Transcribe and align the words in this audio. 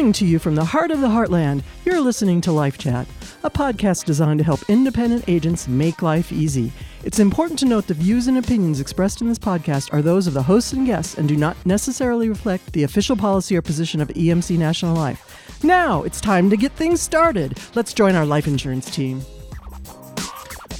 Coming 0.00 0.12
to 0.14 0.24
you 0.24 0.38
from 0.38 0.54
the 0.54 0.64
heart 0.64 0.90
of 0.90 1.02
the 1.02 1.08
heartland, 1.08 1.62
you're 1.84 2.00
listening 2.00 2.40
to 2.40 2.52
Life 2.52 2.78
Chat, 2.78 3.06
a 3.44 3.50
podcast 3.50 4.06
designed 4.06 4.38
to 4.38 4.44
help 4.44 4.60
independent 4.66 5.28
agents 5.28 5.68
make 5.68 6.00
life 6.00 6.32
easy. 6.32 6.72
It's 7.04 7.18
important 7.18 7.58
to 7.58 7.66
note 7.66 7.86
the 7.86 7.92
views 7.92 8.26
and 8.26 8.38
opinions 8.38 8.80
expressed 8.80 9.20
in 9.20 9.28
this 9.28 9.38
podcast 9.38 9.92
are 9.92 10.00
those 10.00 10.26
of 10.26 10.32
the 10.32 10.42
hosts 10.42 10.72
and 10.72 10.86
guests 10.86 11.18
and 11.18 11.28
do 11.28 11.36
not 11.36 11.54
necessarily 11.66 12.30
reflect 12.30 12.72
the 12.72 12.84
official 12.84 13.14
policy 13.14 13.54
or 13.58 13.60
position 13.60 14.00
of 14.00 14.08
EMC 14.08 14.56
National 14.56 14.96
Life. 14.96 15.62
Now, 15.62 16.02
it's 16.02 16.18
time 16.18 16.48
to 16.48 16.56
get 16.56 16.72
things 16.72 17.02
started. 17.02 17.58
Let's 17.74 17.92
join 17.92 18.14
our 18.14 18.24
life 18.24 18.46
insurance 18.46 18.90
team. 18.90 19.20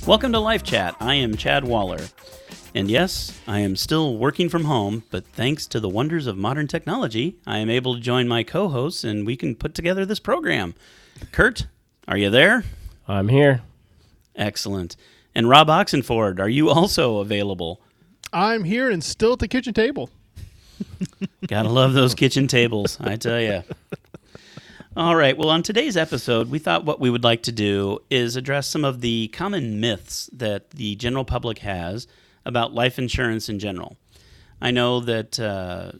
Welcome 0.06 0.32
to 0.32 0.38
Life 0.38 0.62
Chat. 0.62 0.96
I 0.98 1.16
am 1.16 1.36
Chad 1.36 1.64
Waller. 1.64 2.00
And 2.74 2.88
yes, 2.88 3.40
I 3.48 3.60
am 3.60 3.74
still 3.74 4.16
working 4.16 4.48
from 4.48 4.64
home, 4.64 5.02
but 5.10 5.26
thanks 5.26 5.66
to 5.68 5.80
the 5.80 5.88
wonders 5.88 6.28
of 6.28 6.36
modern 6.36 6.68
technology, 6.68 7.36
I 7.44 7.58
am 7.58 7.68
able 7.68 7.94
to 7.94 8.00
join 8.00 8.28
my 8.28 8.44
co 8.44 8.68
hosts 8.68 9.02
and 9.02 9.26
we 9.26 9.36
can 9.36 9.56
put 9.56 9.74
together 9.74 10.06
this 10.06 10.20
program. 10.20 10.74
Kurt, 11.32 11.66
are 12.06 12.16
you 12.16 12.30
there? 12.30 12.64
I'm 13.08 13.28
here. 13.28 13.62
Excellent. 14.36 14.96
And 15.34 15.48
Rob 15.48 15.68
Oxenford, 15.68 16.38
are 16.38 16.48
you 16.48 16.70
also 16.70 17.18
available? 17.18 17.80
I'm 18.32 18.62
here 18.62 18.88
and 18.88 19.02
still 19.02 19.32
at 19.32 19.40
the 19.40 19.48
kitchen 19.48 19.74
table. 19.74 20.08
Gotta 21.48 21.68
love 21.68 21.92
those 21.92 22.14
kitchen 22.14 22.46
tables, 22.46 22.98
I 23.00 23.16
tell 23.16 23.40
you. 23.40 23.64
All 24.96 25.16
right. 25.16 25.36
Well, 25.36 25.50
on 25.50 25.62
today's 25.62 25.96
episode, 25.96 26.50
we 26.50 26.58
thought 26.58 26.84
what 26.84 27.00
we 27.00 27.10
would 27.10 27.24
like 27.24 27.42
to 27.44 27.52
do 27.52 27.98
is 28.10 28.36
address 28.36 28.68
some 28.68 28.84
of 28.84 29.00
the 29.00 29.28
common 29.28 29.80
myths 29.80 30.30
that 30.32 30.70
the 30.70 30.96
general 30.96 31.24
public 31.24 31.58
has 31.58 32.06
about 32.44 32.74
life 32.74 32.98
insurance 32.98 33.48
in 33.48 33.58
general. 33.58 33.96
I 34.60 34.70
know 34.70 35.00
that 35.00 35.38
uh, 35.40 35.92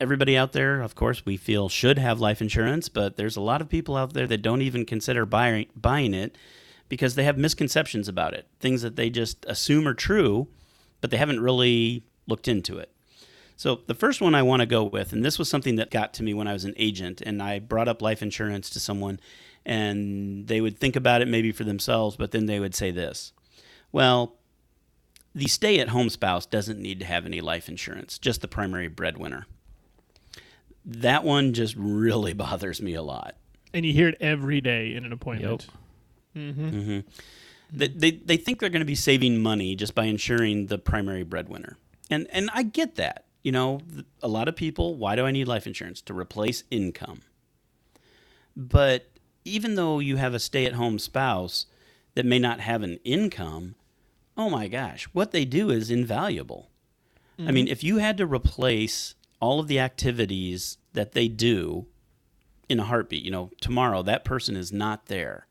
everybody 0.00 0.36
out 0.36 0.52
there, 0.52 0.80
of 0.80 0.94
course, 0.94 1.24
we 1.24 1.36
feel 1.36 1.68
should 1.68 1.98
have 1.98 2.20
life 2.20 2.40
insurance, 2.40 2.88
but 2.88 3.16
there's 3.16 3.36
a 3.36 3.40
lot 3.40 3.60
of 3.60 3.68
people 3.68 3.96
out 3.96 4.12
there 4.12 4.26
that 4.26 4.42
don't 4.42 4.62
even 4.62 4.84
consider 4.84 5.26
buying, 5.26 5.66
buying 5.74 6.14
it 6.14 6.36
because 6.88 7.14
they 7.14 7.24
have 7.24 7.38
misconceptions 7.38 8.08
about 8.08 8.34
it, 8.34 8.46
things 8.60 8.82
that 8.82 8.96
they 8.96 9.10
just 9.10 9.44
assume 9.48 9.88
are 9.88 9.94
true, 9.94 10.48
but 11.00 11.10
they 11.10 11.16
haven't 11.16 11.40
really 11.40 12.04
looked 12.26 12.48
into 12.48 12.78
it. 12.78 12.90
So, 13.56 13.80
the 13.86 13.94
first 13.94 14.20
one 14.20 14.34
I 14.34 14.42
want 14.42 14.60
to 14.60 14.66
go 14.66 14.82
with, 14.82 15.12
and 15.12 15.24
this 15.24 15.38
was 15.38 15.48
something 15.48 15.76
that 15.76 15.90
got 15.90 16.12
to 16.14 16.24
me 16.24 16.34
when 16.34 16.48
I 16.48 16.52
was 16.52 16.64
an 16.64 16.74
agent, 16.76 17.20
and 17.20 17.40
I 17.40 17.60
brought 17.60 17.86
up 17.86 18.02
life 18.02 18.20
insurance 18.20 18.68
to 18.70 18.80
someone, 18.80 19.20
and 19.64 20.48
they 20.48 20.60
would 20.60 20.78
think 20.78 20.96
about 20.96 21.22
it 21.22 21.28
maybe 21.28 21.52
for 21.52 21.62
themselves, 21.62 22.16
but 22.16 22.32
then 22.32 22.46
they 22.46 22.58
would 22.58 22.74
say 22.74 22.90
this 22.90 23.32
Well, 23.92 24.36
the 25.34 25.48
stay 25.48 25.80
at 25.80 25.88
home 25.88 26.08
spouse 26.10 26.46
doesn't 26.46 26.78
need 26.78 27.00
to 27.00 27.04
have 27.04 27.26
any 27.26 27.40
life 27.40 27.68
insurance, 27.68 28.18
just 28.18 28.40
the 28.40 28.48
primary 28.48 28.88
breadwinner. 28.88 29.46
That 30.84 31.24
one 31.24 31.52
just 31.52 31.74
really 31.76 32.32
bothers 32.34 32.80
me 32.80 32.94
a 32.94 33.02
lot. 33.02 33.36
And 33.72 33.84
you 33.84 33.92
hear 33.92 34.08
it 34.08 34.16
every 34.20 34.60
day 34.60 34.94
in 34.94 35.04
an 35.04 35.12
appointment. 35.12 35.66
Mm-hmm. 36.36 36.68
Mm-hmm. 36.68 36.98
They, 37.72 37.88
they, 37.88 38.10
they 38.12 38.36
think 38.36 38.60
they're 38.60 38.68
going 38.68 38.80
to 38.80 38.86
be 38.86 38.94
saving 38.94 39.42
money 39.42 39.74
just 39.74 39.94
by 39.94 40.04
insuring 40.04 40.66
the 40.66 40.78
primary 40.78 41.24
breadwinner. 41.24 41.76
And, 42.08 42.28
and 42.30 42.50
I 42.54 42.62
get 42.62 42.94
that. 42.96 43.24
You 43.42 43.52
know, 43.52 43.80
a 44.22 44.28
lot 44.28 44.48
of 44.48 44.56
people, 44.56 44.94
why 44.94 45.16
do 45.16 45.26
I 45.26 45.30
need 45.30 45.48
life 45.48 45.66
insurance? 45.66 46.00
To 46.02 46.14
replace 46.14 46.64
income. 46.70 47.22
But 48.56 49.10
even 49.44 49.74
though 49.74 49.98
you 49.98 50.16
have 50.16 50.34
a 50.34 50.38
stay 50.38 50.64
at 50.66 50.74
home 50.74 50.98
spouse 50.98 51.66
that 52.14 52.24
may 52.24 52.38
not 52.38 52.60
have 52.60 52.82
an 52.82 52.98
income, 53.04 53.74
oh 54.36 54.50
my 54.50 54.68
gosh, 54.68 55.04
what 55.12 55.30
they 55.30 55.44
do 55.44 55.70
is 55.70 55.90
invaluable. 55.90 56.70
Mm-hmm. 57.38 57.48
I 57.48 57.52
mean, 57.52 57.68
if 57.68 57.82
you 57.82 57.98
had 57.98 58.16
to 58.18 58.26
replace 58.26 59.14
all 59.40 59.60
of 59.60 59.68
the 59.68 59.80
activities 59.80 60.78
that 60.92 61.12
they 61.12 61.28
do 61.28 61.86
in 62.68 62.80
a 62.80 62.84
heartbeat, 62.84 63.24
you 63.24 63.30
know, 63.30 63.50
tomorrow 63.60 64.02
that 64.02 64.24
person 64.24 64.56
is 64.56 64.72
not 64.72 65.06
there. 65.06 65.46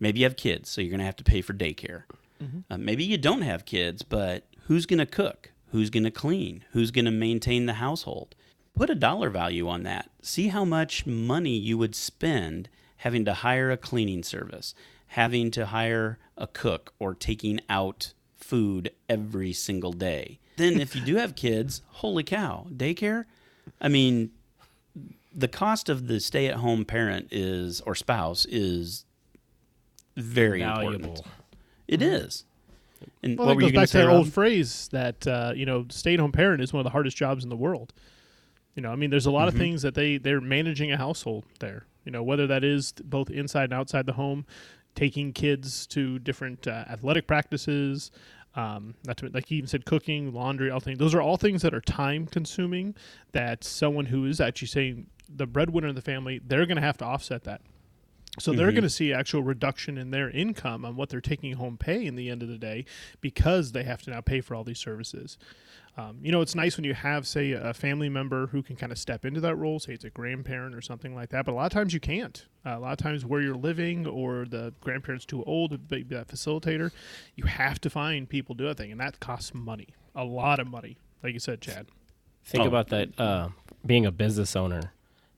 Maybe 0.00 0.20
you 0.20 0.26
have 0.26 0.36
kids, 0.36 0.68
so 0.68 0.80
you're 0.80 0.90
going 0.90 1.00
to 1.00 1.06
have 1.06 1.16
to 1.16 1.24
pay 1.24 1.42
for 1.42 1.52
daycare. 1.52 2.04
Mm-hmm. 2.42 2.60
Uh, 2.70 2.78
maybe 2.78 3.04
you 3.04 3.18
don't 3.18 3.42
have 3.42 3.64
kids, 3.64 4.02
but 4.02 4.44
who's 4.66 4.86
going 4.86 5.00
to 5.00 5.06
cook? 5.06 5.50
Who's 5.72 5.90
going 5.90 6.04
to 6.04 6.10
clean? 6.10 6.64
Who's 6.72 6.90
going 6.90 7.04
to 7.04 7.10
maintain 7.10 7.66
the 7.66 7.74
household? 7.74 8.34
Put 8.74 8.90
a 8.90 8.94
dollar 8.94 9.28
value 9.28 9.68
on 9.68 9.82
that. 9.82 10.10
See 10.22 10.48
how 10.48 10.64
much 10.64 11.04
money 11.04 11.56
you 11.56 11.76
would 11.78 11.96
spend 11.96 12.68
having 12.98 13.24
to 13.24 13.34
hire 13.34 13.70
a 13.70 13.76
cleaning 13.76 14.22
service, 14.22 14.74
having 15.08 15.50
to 15.52 15.66
hire 15.66 16.18
a 16.36 16.46
cook 16.46 16.94
or 16.98 17.14
taking 17.14 17.60
out 17.68 18.12
food 18.36 18.90
every 19.08 19.52
single 19.52 19.92
day. 19.92 20.38
Then, 20.56 20.80
if 20.80 20.96
you 20.96 21.02
do 21.02 21.16
have 21.16 21.34
kids, 21.34 21.82
holy 21.88 22.24
cow, 22.24 22.66
daycare? 22.70 23.24
I 23.80 23.88
mean, 23.88 24.30
the 25.34 25.48
cost 25.48 25.88
of 25.88 26.08
the 26.08 26.20
stay 26.20 26.46
at 26.46 26.56
home 26.56 26.84
parent 26.84 27.28
is, 27.30 27.80
or 27.82 27.94
spouse, 27.94 28.44
is 28.46 29.04
very 30.16 30.60
Valuable. 30.60 30.94
important. 30.94 31.26
It 31.86 32.00
mm-hmm. 32.00 32.26
is. 32.26 32.44
And 33.22 33.38
well, 33.38 33.48
what 33.48 33.58
goes 33.58 33.72
back 33.72 33.88
to 33.90 33.98
that 33.98 34.08
old 34.08 34.32
phrase 34.32 34.88
that 34.92 35.26
uh, 35.26 35.52
you 35.54 35.64
know, 35.64 35.86
stay-at-home 35.88 36.32
parent 36.32 36.62
is 36.62 36.72
one 36.72 36.80
of 36.80 36.84
the 36.84 36.90
hardest 36.90 37.16
jobs 37.16 37.44
in 37.44 37.50
the 37.50 37.56
world. 37.56 37.92
You 38.74 38.82
know, 38.82 38.90
I 38.90 38.96
mean, 38.96 39.10
there's 39.10 39.26
a 39.26 39.30
lot 39.30 39.48
mm-hmm. 39.48 39.56
of 39.56 39.60
things 39.60 39.82
that 39.82 39.94
they 39.94 40.18
they're 40.18 40.40
managing 40.40 40.90
a 40.92 40.96
household 40.96 41.44
there. 41.60 41.86
You 42.04 42.12
know, 42.12 42.22
whether 42.22 42.46
that 42.46 42.64
is 42.64 42.92
both 43.04 43.30
inside 43.30 43.64
and 43.64 43.74
outside 43.74 44.06
the 44.06 44.14
home, 44.14 44.46
taking 44.98 45.32
kids 45.32 45.86
to 45.86 46.18
different 46.18 46.66
uh, 46.66 46.84
athletic 46.90 47.28
practices. 47.28 48.10
Um, 48.56 48.94
not 49.06 49.18
to, 49.18 49.28
like 49.28 49.46
he 49.46 49.54
even 49.54 49.68
said, 49.68 49.84
cooking, 49.84 50.32
laundry, 50.32 50.72
all 50.72 50.80
things. 50.80 50.98
Those 50.98 51.14
are 51.14 51.22
all 51.22 51.36
things 51.36 51.62
that 51.62 51.72
are 51.72 51.80
time 51.80 52.26
consuming. 52.26 52.96
That 53.30 53.62
someone 53.62 54.06
who 54.06 54.24
is 54.24 54.40
actually 54.40 54.68
saying 54.68 55.06
the 55.28 55.46
breadwinner 55.46 55.86
of 55.86 55.94
the 55.94 56.02
family, 56.02 56.40
they're 56.44 56.66
going 56.66 56.76
to 56.76 56.82
have 56.82 56.96
to 56.98 57.04
offset 57.04 57.44
that. 57.44 57.60
So 58.38 58.52
they're 58.52 58.68
mm-hmm. 58.68 58.76
going 58.76 58.82
to 58.82 58.90
see 58.90 59.12
actual 59.12 59.42
reduction 59.42 59.98
in 59.98 60.10
their 60.10 60.30
income 60.30 60.84
on 60.84 60.96
what 60.96 61.08
they're 61.08 61.20
taking 61.20 61.54
home 61.54 61.76
pay 61.76 62.06
in 62.06 62.14
the 62.14 62.30
end 62.30 62.42
of 62.42 62.48
the 62.48 62.58
day 62.58 62.84
because 63.20 63.72
they 63.72 63.84
have 63.84 64.02
to 64.02 64.10
now 64.10 64.20
pay 64.20 64.40
for 64.40 64.54
all 64.54 64.64
these 64.64 64.78
services. 64.78 65.38
Um, 65.96 66.18
you 66.22 66.30
know, 66.30 66.40
it's 66.40 66.54
nice 66.54 66.76
when 66.76 66.84
you 66.84 66.94
have, 66.94 67.26
say, 67.26 67.50
a 67.50 67.74
family 67.74 68.08
member 68.08 68.46
who 68.46 68.62
can 68.62 68.76
kind 68.76 68.92
of 68.92 68.98
step 68.98 69.24
into 69.24 69.40
that 69.40 69.56
role, 69.56 69.80
say 69.80 69.94
it's 69.94 70.04
a 70.04 70.10
grandparent 70.10 70.72
or 70.72 70.80
something 70.80 71.12
like 71.12 71.30
that, 71.30 71.44
but 71.44 71.50
a 71.50 71.56
lot 71.56 71.66
of 71.66 71.72
times 71.72 71.92
you 71.92 71.98
can't. 71.98 72.46
Uh, 72.64 72.76
a 72.76 72.78
lot 72.78 72.92
of 72.92 72.98
times 72.98 73.26
where 73.26 73.40
you're 73.40 73.56
living 73.56 74.06
or 74.06 74.44
the 74.44 74.72
grandparent's 74.80 75.26
too 75.26 75.42
old 75.42 75.72
to 75.72 75.78
be 75.78 76.04
that 76.04 76.28
facilitator, 76.28 76.92
you 77.34 77.46
have 77.46 77.80
to 77.80 77.90
find 77.90 78.28
people 78.28 78.54
do 78.54 78.64
that 78.64 78.76
thing, 78.76 78.92
and 78.92 79.00
that 79.00 79.18
costs 79.18 79.52
money, 79.52 79.88
a 80.14 80.22
lot 80.22 80.60
of 80.60 80.68
money, 80.68 80.98
like 81.24 81.34
you 81.34 81.40
said, 81.40 81.60
Chad. 81.60 81.88
Think 82.44 82.62
oh. 82.62 82.68
about 82.68 82.90
that 82.90 83.18
uh, 83.18 83.48
being 83.84 84.06
a 84.06 84.12
business 84.12 84.54
owner 84.54 84.92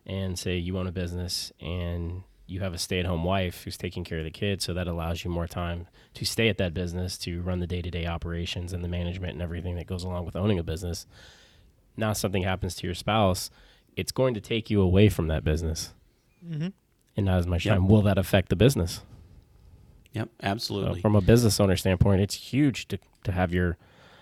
and 0.05 0.38
say 0.38 0.56
you 0.56 0.77
own 0.77 0.87
a 0.87 0.93
business 0.93 1.53
and 1.61 2.22
you 2.50 2.61
have 2.61 2.75
a 2.75 2.78
stay-at-home 2.78 3.25
wife 3.25 3.62
who's 3.65 3.77
taking 3.77 4.03
care 4.05 4.19
of 4.19 4.25
the 4.25 4.31
kids, 4.31 4.65
so 4.65 4.75
that 4.75 4.88
allows 4.88 5.25
you 5.25 5.31
more 5.31 5.47
time 5.47 5.87
to 6.15 6.25
stay 6.25 6.49
at 6.49 6.59
that 6.59 6.75
business 6.75 7.16
to 7.19 7.41
run 7.41 7.61
the 7.61 7.66
day-to-day 7.66 8.06
operations 8.06 8.72
and 8.72 8.83
the 8.83 8.88
management 8.88 9.34
and 9.34 9.43
everything 9.43 9.77
that 9.77 9.87
goes 9.87 10.03
along 10.05 10.25
with 10.27 10.34
owning 10.34 10.59
a 10.59 10.62
business. 10.62 11.06
Now 11.97 12.12
something 12.12 12.43
happens 12.43 12.75
to 12.77 12.87
your 12.87 12.94
spouse, 12.94 13.50
it's 13.97 14.12
going 14.12 14.34
to 14.34 14.41
take 14.41 14.71
you 14.71 14.81
away 14.81 15.09
from 15.09 15.28
that 15.28 15.44
business, 15.44 15.94
mm-hmm. 16.44 16.69
and 17.16 17.27
not 17.27 17.38
as 17.38 17.47
much 17.47 17.65
yep. 17.65 17.77
time. 17.77 17.88
Will 17.88 18.03
that 18.03 18.19
affect 18.19 18.49
the 18.49 18.56
business? 18.56 19.03
Yep, 20.12 20.28
absolutely. 20.43 20.97
So 20.97 21.03
from 21.03 21.15
a 21.15 21.21
business 21.21 21.61
owner 21.61 21.77
standpoint, 21.77 22.21
it's 22.21 22.34
huge 22.34 22.88
to 22.88 22.99
to 23.25 23.32
have 23.32 23.53
your 23.53 23.77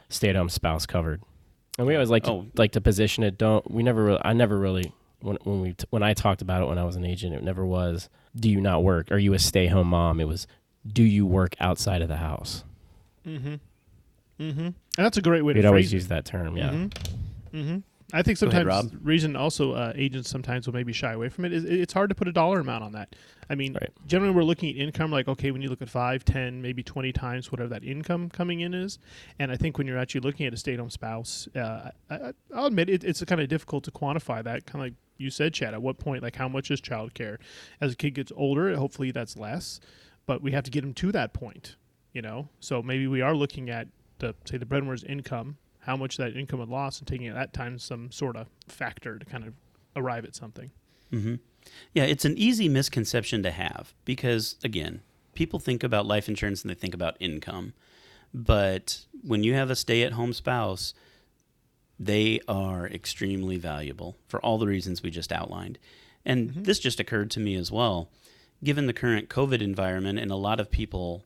stay-at-home 0.08 0.48
spouse 0.48 0.84
covered. 0.86 1.22
And 1.78 1.86
we 1.86 1.94
always 1.94 2.10
like 2.10 2.24
to, 2.24 2.30
oh. 2.30 2.46
like 2.56 2.72
to 2.72 2.80
position 2.80 3.22
it. 3.22 3.38
Don't 3.38 3.70
we 3.70 3.82
never? 3.82 4.04
Really, 4.04 4.20
I 4.24 4.32
never 4.32 4.58
really 4.58 4.92
when 5.20 5.36
when 5.44 5.60
we 5.60 5.72
t- 5.72 5.86
when 5.90 6.02
I 6.02 6.14
talked 6.14 6.42
about 6.42 6.62
it 6.62 6.68
when 6.68 6.78
I 6.78 6.84
was 6.84 6.96
an 6.96 7.04
agent, 7.04 7.34
it 7.34 7.42
never 7.42 7.64
was 7.64 8.08
do 8.36 8.48
you 8.48 8.60
not 8.60 8.82
work? 8.82 9.10
Are 9.10 9.18
you 9.18 9.34
a 9.34 9.38
stay 9.38 9.66
home 9.66 9.88
mom? 9.88 10.20
It 10.20 10.28
was 10.28 10.46
do 10.86 11.02
you 11.02 11.26
work 11.26 11.54
outside 11.60 12.02
of 12.02 12.08
the 12.08 12.16
house? 12.16 12.64
Mm-hmm. 13.26 13.54
Mm-hmm. 14.40 14.60
And 14.60 14.74
that's 14.96 15.16
a 15.16 15.22
great 15.22 15.42
way 15.42 15.52
We'd 15.52 15.62
to 15.62 15.68
always 15.68 15.92
use 15.92 16.08
that 16.08 16.24
term. 16.24 16.56
Yeah. 16.56 16.70
Mm-hmm. 16.70 17.56
Mm-hmm. 17.56 17.78
I 18.12 18.22
think 18.22 18.38
sometimes 18.38 18.66
ahead, 18.66 19.06
reason 19.06 19.36
also 19.36 19.72
uh, 19.72 19.92
agents 19.94 20.30
sometimes 20.30 20.66
will 20.66 20.72
maybe 20.72 20.94
shy 20.94 21.12
away 21.12 21.28
from 21.28 21.44
it 21.44 21.52
is 21.52 21.64
it's 21.64 21.92
hard 21.92 22.08
to 22.08 22.14
put 22.14 22.26
a 22.26 22.32
dollar 22.32 22.60
amount 22.60 22.82
on 22.82 22.92
that. 22.92 23.14
I 23.50 23.54
mean, 23.54 23.74
right. 23.74 23.90
generally 24.06 24.34
we're 24.34 24.44
looking 24.44 24.70
at 24.70 24.76
income 24.76 25.10
like 25.10 25.28
okay, 25.28 25.50
when 25.50 25.60
you 25.60 25.68
look 25.68 25.82
at 25.82 25.90
five, 25.90 26.24
ten, 26.24 26.62
maybe 26.62 26.82
twenty 26.82 27.12
times 27.12 27.52
whatever 27.52 27.68
that 27.68 27.84
income 27.84 28.30
coming 28.30 28.60
in 28.60 28.72
is, 28.72 28.98
and 29.38 29.52
I 29.52 29.56
think 29.56 29.76
when 29.76 29.86
you're 29.86 29.98
actually 29.98 30.22
looking 30.22 30.46
at 30.46 30.54
a 30.54 30.56
stay-at-home 30.56 30.88
spouse, 30.88 31.48
uh, 31.54 31.90
I, 32.08 32.32
will 32.50 32.66
admit 32.66 32.88
it, 32.88 33.04
it's 33.04 33.22
kind 33.24 33.42
of 33.42 33.48
difficult 33.48 33.84
to 33.84 33.90
quantify 33.90 34.42
that. 34.42 34.64
Kind 34.64 34.76
of 34.76 34.86
like 34.86 34.94
you 35.18 35.30
said, 35.30 35.52
Chad. 35.52 35.74
At 35.74 35.82
what 35.82 35.98
point, 35.98 36.22
like 36.22 36.36
how 36.36 36.48
much 36.48 36.70
is 36.70 36.80
childcare? 36.80 37.36
As 37.80 37.92
a 37.92 37.96
kid 37.96 38.14
gets 38.14 38.32
older, 38.34 38.74
hopefully 38.76 39.10
that's 39.10 39.36
less, 39.36 39.80
but 40.26 40.42
we 40.42 40.52
have 40.52 40.64
to 40.64 40.70
get 40.70 40.80
them 40.80 40.94
to 40.94 41.12
that 41.12 41.34
point. 41.34 41.76
You 42.12 42.22
know, 42.22 42.48
so 42.58 42.82
maybe 42.82 43.06
we 43.06 43.20
are 43.20 43.34
looking 43.34 43.68
at 43.68 43.88
the 44.18 44.34
say 44.46 44.56
the 44.56 44.66
breadwinner's 44.66 45.04
income 45.04 45.58
how 45.88 45.96
much 45.96 46.18
that 46.18 46.36
income 46.36 46.58
would 46.58 46.68
loss 46.68 46.98
and 46.98 47.08
taking 47.08 47.28
at 47.28 47.34
that 47.34 47.54
time 47.54 47.78
some 47.78 48.10
sort 48.10 48.36
of 48.36 48.46
factor 48.68 49.18
to 49.18 49.24
kind 49.24 49.42
of 49.42 49.54
arrive 49.96 50.24
at 50.26 50.34
something. 50.34 50.70
Mm-hmm. 51.10 51.36
Yeah, 51.94 52.04
it's 52.04 52.26
an 52.26 52.36
easy 52.36 52.68
misconception 52.68 53.42
to 53.42 53.50
have 53.50 53.94
because, 54.04 54.56
again, 54.62 55.00
people 55.34 55.58
think 55.58 55.82
about 55.82 56.04
life 56.04 56.28
insurance 56.28 56.60
and 56.60 56.70
they 56.70 56.74
think 56.74 56.92
about 56.92 57.16
income. 57.20 57.72
But 58.34 59.06
when 59.22 59.42
you 59.42 59.54
have 59.54 59.70
a 59.70 59.76
stay 59.76 60.02
at 60.02 60.12
home 60.12 60.34
spouse, 60.34 60.92
they 61.98 62.40
are 62.46 62.86
extremely 62.86 63.56
valuable 63.56 64.16
for 64.28 64.40
all 64.40 64.58
the 64.58 64.66
reasons 64.66 65.02
we 65.02 65.10
just 65.10 65.32
outlined. 65.32 65.78
And 66.24 66.50
mm-hmm. 66.50 66.62
this 66.62 66.78
just 66.78 67.00
occurred 67.00 67.30
to 67.32 67.40
me 67.40 67.54
as 67.54 67.72
well. 67.72 68.10
Given 68.62 68.86
the 68.86 68.92
current 68.92 69.28
COVID 69.28 69.60
environment, 69.60 70.18
and 70.18 70.30
a 70.30 70.36
lot 70.36 70.60
of 70.60 70.70
people 70.70 71.24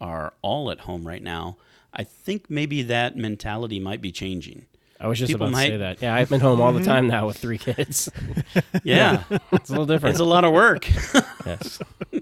are 0.00 0.34
all 0.42 0.70
at 0.70 0.80
home 0.80 1.06
right 1.06 1.22
now, 1.22 1.56
I 1.92 2.04
think 2.04 2.48
maybe 2.48 2.82
that 2.82 3.16
mentality 3.16 3.80
might 3.80 4.00
be 4.00 4.12
changing. 4.12 4.66
I 5.00 5.06
was 5.06 5.18
just 5.18 5.30
People 5.30 5.46
about 5.46 5.52
might... 5.52 5.66
to 5.66 5.72
say 5.72 5.76
that. 5.78 6.02
Yeah, 6.02 6.14
I've 6.14 6.28
been 6.28 6.40
home 6.40 6.60
all 6.60 6.72
the 6.72 6.84
time 6.84 7.06
now 7.06 7.26
with 7.26 7.38
three 7.38 7.56
kids. 7.56 8.10
yeah, 8.84 9.22
it's 9.50 9.70
a 9.70 9.72
little 9.72 9.86
different. 9.86 10.14
It's 10.14 10.20
a 10.20 10.24
lot 10.24 10.44
of 10.44 10.52
work. 10.52 10.86
yes. 11.46 11.78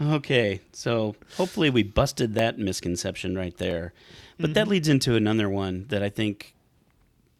okay, 0.00 0.60
so 0.72 1.16
hopefully 1.36 1.68
we 1.68 1.82
busted 1.82 2.34
that 2.34 2.58
misconception 2.58 3.36
right 3.36 3.56
there. 3.56 3.92
But 4.40 4.50
mm-hmm. 4.50 4.54
that 4.54 4.68
leads 4.68 4.88
into 4.88 5.16
another 5.16 5.48
one 5.50 5.86
that 5.88 6.02
I 6.02 6.08
think 6.08 6.54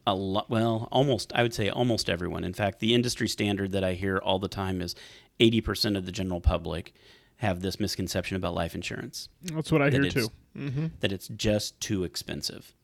a 0.06 0.14
lot, 0.14 0.50
well, 0.50 0.88
almost, 0.92 1.32
I 1.34 1.42
would 1.42 1.54
say 1.54 1.70
almost 1.70 2.10
everyone. 2.10 2.44
In 2.44 2.52
fact, 2.52 2.80
the 2.80 2.94
industry 2.94 3.28
standard 3.28 3.72
that 3.72 3.84
I 3.84 3.94
hear 3.94 4.18
all 4.18 4.38
the 4.38 4.48
time 4.48 4.82
is 4.82 4.94
80% 5.38 5.96
of 5.96 6.04
the 6.04 6.12
general 6.12 6.40
public 6.40 6.92
have 7.36 7.62
this 7.62 7.80
misconception 7.80 8.36
about 8.36 8.54
life 8.54 8.74
insurance. 8.74 9.30
That's 9.42 9.72
what 9.72 9.80
I 9.80 9.88
hear 9.88 10.04
too. 10.10 10.28
Mm-hmm. 10.56 10.86
That 11.00 11.10
it's 11.10 11.28
just 11.28 11.80
too 11.80 12.04
expensive. 12.04 12.74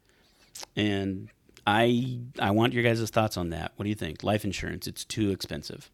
And 0.74 1.28
I 1.66 2.20
I 2.38 2.52
want 2.52 2.72
your 2.72 2.82
guys' 2.82 3.10
thoughts 3.10 3.36
on 3.36 3.50
that. 3.50 3.72
What 3.76 3.82
do 3.82 3.90
you 3.90 3.94
think? 3.94 4.24
Life 4.24 4.44
insurance, 4.44 4.86
it's 4.86 5.04
too 5.04 5.30
expensive. 5.30 5.90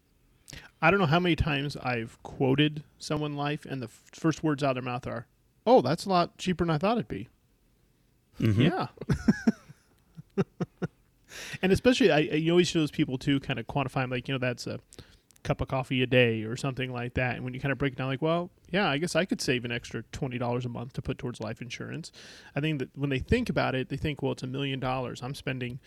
I 0.81 0.91
don't 0.91 0.99
know 0.99 1.07
how 1.07 1.19
many 1.19 1.35
times 1.35 1.75
I've 1.77 2.21
quoted 2.23 2.83
someone 2.99 3.35
life 3.35 3.65
and 3.65 3.81
the 3.81 3.87
f- 3.87 4.01
first 4.13 4.43
words 4.43 4.63
out 4.63 4.77
of 4.77 4.83
their 4.83 4.93
mouth 4.93 5.07
are, 5.07 5.27
"Oh, 5.65 5.81
that's 5.81 6.05
a 6.05 6.09
lot 6.09 6.37
cheaper 6.37 6.63
than 6.63 6.73
I 6.73 6.77
thought 6.77 6.97
it'd 6.97 7.07
be." 7.09 7.27
Mm-hmm. 8.39 8.61
Yeah. 8.61 8.87
and 11.61 11.71
especially 11.71 12.11
I, 12.11 12.19
you 12.19 12.51
always 12.51 12.67
show 12.67 12.79
those 12.79 12.91
people 12.91 13.17
too 13.17 13.39
kind 13.39 13.59
of 13.59 13.67
quantifying 13.67 14.09
like, 14.11 14.27
you 14.27 14.33
know, 14.33 14.39
that's 14.39 14.67
a 14.67 14.79
cup 15.43 15.61
of 15.61 15.67
coffee 15.67 16.01
a 16.01 16.07
day 16.07 16.43
or 16.43 16.55
something 16.55 16.91
like 16.91 17.13
that. 17.15 17.35
And 17.35 17.43
when 17.43 17.53
you 17.53 17.59
kind 17.59 17.71
of 17.71 17.77
break 17.77 17.93
it 17.93 17.97
down, 17.97 18.07
like, 18.07 18.21
well, 18.21 18.49
yeah, 18.71 18.89
I 18.89 18.97
guess 18.97 19.15
I 19.15 19.25
could 19.25 19.41
save 19.41 19.65
an 19.65 19.71
extra 19.71 20.03
twenty 20.11 20.37
dollars 20.37 20.65
a 20.65 20.69
month 20.69 20.93
to 20.93 21.01
put 21.01 21.17
towards 21.17 21.39
life 21.39 21.61
insurance. 21.61 22.11
I 22.55 22.59
think 22.61 22.79
that 22.79 22.89
when 22.95 23.09
they 23.09 23.19
think 23.19 23.49
about 23.49 23.75
it, 23.75 23.89
they 23.89 23.97
think, 23.97 24.21
well, 24.21 24.31
it's 24.31 24.43
a 24.43 24.47
million 24.47 24.79
dollars. 24.79 25.21
I'm 25.21 25.35
spending 25.35 25.79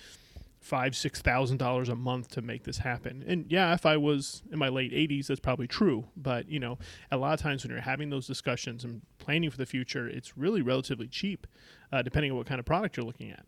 five, 0.60 0.96
six 0.96 1.20
thousand 1.20 1.56
dollars 1.56 1.88
a 1.88 1.96
month 1.96 2.28
to 2.32 2.42
make 2.42 2.64
this 2.64 2.78
happen. 2.78 3.25
And 3.26 3.46
yeah, 3.49 3.72
if 3.75 3.87
I 3.87 3.96
was 3.96 4.42
in 4.52 4.58
my 4.58 4.69
late 4.69 4.92
80s, 4.92 5.26
that's 5.28 5.40
probably 5.40 5.66
true. 5.66 6.04
But 6.16 6.49
you 6.49 6.60
know, 6.60 6.78
a 7.10 7.16
lot 7.16 7.34
of 7.34 7.40
times 7.40 7.64
when 7.64 7.72
you're 7.72 7.81
having 7.81 8.10
those 8.10 8.26
discussions 8.26 8.84
and 8.84 9.02
planning 9.26 9.50
for 9.50 9.58
the 9.58 9.67
future, 9.67 10.08
it's 10.08 10.37
really 10.37 10.62
relatively 10.62 11.08
cheap, 11.08 11.46
uh, 11.93 12.02
depending 12.02 12.31
on 12.31 12.38
what 12.38 12.46
kind 12.46 12.58
of 12.58 12.64
product 12.64 12.96
you're 12.96 13.06
looking 13.06 13.31
at. 13.31 13.44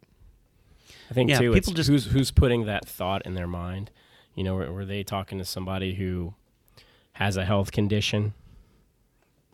I 1.11 1.15
think 1.15 1.31
yeah, 1.31 1.39
too, 1.39 1.53
people 1.53 1.73
just 1.73 1.89
who's 1.89 2.07
who's 2.07 2.31
putting 2.31 2.67
that 2.67 2.87
thought 2.87 3.25
in 3.25 3.35
their 3.35 3.47
mind 3.47 3.91
you 4.39 4.45
know, 4.45 4.55
were, 4.55 4.73
were 4.73 4.85
they 4.85 5.03
talking 5.03 5.39
to 5.39 5.45
somebody 5.45 5.95
who 5.95 6.33
has 7.15 7.37
a 7.37 7.45
health 7.45 7.73
condition 7.73 8.35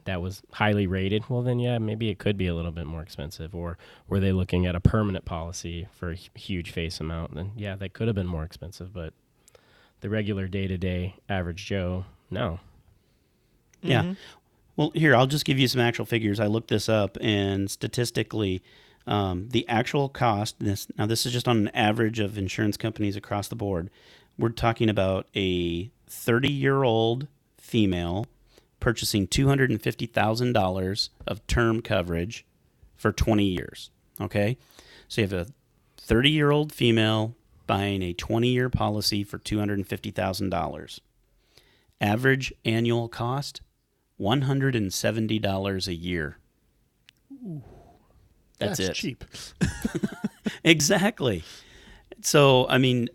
that 0.05 0.21
was 0.21 0.43
highly 0.53 0.87
rated? 0.87 1.31
Well, 1.31 1.41
then, 1.41 1.59
yeah, 1.59 1.79
maybe 1.79 2.11
it 2.11 2.19
could 2.19 2.37
be 2.37 2.49
a 2.49 2.55
little 2.55 2.71
bit 2.71 2.85
more 2.85 3.01
expensive. 3.01 3.55
Or 3.55 3.79
were 4.09 4.21
they 4.21 4.31
looking 4.31 4.67
at 4.67 4.75
a 4.75 4.81
permanent 4.81 5.25
policy 5.25 5.89
for 5.91 6.11
a 6.11 6.17
huge 6.39 6.71
face 6.71 7.01
amount? 7.01 7.35
Then, 7.35 7.53
yeah, 7.57 7.77
that 7.77 7.95
could 7.95 8.09
have 8.09 8.15
been 8.15 8.27
more 8.27 8.45
expensive. 8.45 8.93
But 8.93 9.15
the 10.03 10.11
regular 10.11 10.49
day 10.49 10.67
to 10.67 10.77
day 10.77 11.17
average 11.31 11.65
Joe, 11.65 12.05
no. 12.31 12.61
Yeah. 13.81 14.03
Mm-hmm. 14.03 14.13
Well, 14.77 14.91
here, 14.95 15.15
I'll 15.15 15.27
just 15.27 15.45
give 15.45 15.59
you 15.59 15.69
some 15.69 15.81
actual 15.81 16.05
figures. 16.05 16.41
I 16.41 16.47
looked 16.47 16.69
this 16.69 16.89
up, 16.89 17.17
and 17.21 17.71
statistically, 17.71 18.63
um, 19.07 19.49
the 19.51 19.69
actual 19.69 20.09
cost 20.09 20.57
this 20.59 20.87
now 20.97 21.05
this 21.05 21.27
is 21.27 21.33
just 21.33 21.47
on 21.47 21.59
an 21.59 21.69
average 21.69 22.21
of 22.21 22.39
insurance 22.39 22.79
companies 22.79 23.17
across 23.17 23.49
the 23.49 23.55
board 23.55 23.91
we're 24.39 24.49
talking 24.51 24.89
about 24.89 25.27
a 25.35 25.91
30 26.09 26.51
year 26.51 26.83
old 26.83 27.27
female 27.59 28.27
purchasing 28.81 29.27
$250,000 29.27 31.09
of 31.27 31.47
term 31.47 31.81
coverage 31.81 32.45
for 32.97 33.13
20 33.13 33.45
years. 33.45 33.91
Okay. 34.21 34.57
So 35.09 35.23
you 35.23 35.29
have 35.29 35.49
a 35.49 35.53
30 35.97 36.31
year 36.31 36.51
old 36.51 36.73
female 36.73 37.35
buying 37.67 38.03
a 38.03 38.13
20 38.13 38.49
year 38.49 38.69
policy 38.69 39.25
for 39.25 39.39
$250,000. 39.39 41.01
Average 42.01 42.53
annual 42.65 43.09
cost 43.09 43.61
$170 44.21 45.89
a 45.89 45.95
year. 45.95 46.39
Ooh, 47.33 47.63
that's, 48.59 48.79
it. 48.79 48.87
that's 48.87 48.99
it. 48.99 49.01
cheap. 49.01 49.25
exactly. 50.65 51.43
So, 52.23 52.69
I 52.69 52.79
mean, 52.79 53.09